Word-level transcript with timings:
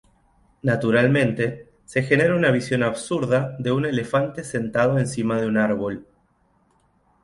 Naturalmente, 0.63 1.73
se 1.85 2.01
genera 2.01 2.33
una 2.35 2.49
visión 2.49 2.81
absurda 2.81 3.55
de 3.59 3.71
un 3.71 3.85
elefante 3.85 4.43
sentado 4.43 4.97
encima 4.97 5.39
de 5.39 5.45
un 5.45 5.59
árbol. 5.59 6.07